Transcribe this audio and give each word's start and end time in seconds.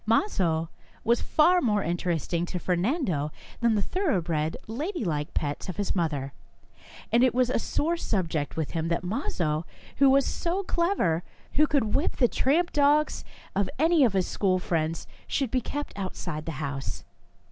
Mazo 0.03 0.69
was 1.03 1.21
far 1.21 1.61
more 1.61 1.83
interesting 1.83 2.47
to 2.47 2.57
Fernando 2.57 3.31
than 3.59 3.75
the 3.75 3.83
thoroughbred, 3.83 4.57
ladylike 4.65 5.35
pets 5.35 5.69
of 5.69 5.77
his 5.77 5.93
mother, 5.95 6.33
and 7.11 7.23
it 7.23 7.35
was 7.35 7.51
a 7.51 7.59
sore 7.59 7.97
subject 7.97 8.57
with 8.57 8.71
him 8.71 8.87
that 8.87 9.03
Mazo, 9.03 9.63
who 9.97 10.09
was 10.09 10.25
so 10.25 10.63
clever, 10.63 11.21
who 11.53 11.67
could 11.67 11.93
whip 11.93 12.15
the 12.15 12.27
tramp 12.27 12.71
dogs 12.73 13.23
of 13.55 13.69
any 13.77 14.03
of 14.03 14.13
his 14.13 14.25
school 14.25 14.57
friends, 14.57 15.05
should 15.27 15.51
be 15.51 15.61
kept 15.61 15.93
outside 15.95 16.47
the 16.47 16.53
house. 16.53 17.03